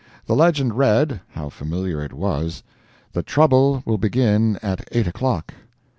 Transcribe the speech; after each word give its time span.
The 0.25 0.33
legend 0.35 0.73
read 0.79 1.21
(how 1.33 1.49
familiar 1.49 2.03
it 2.03 2.11
was!) 2.11 2.63
"THE 3.13 3.21
TROUBLE 3.21 3.83
WILL 3.85 3.99
BEGIN 3.99 4.57
AT 4.63 4.89
EIGHT 4.91 5.05
o'clock!"' 5.05 5.53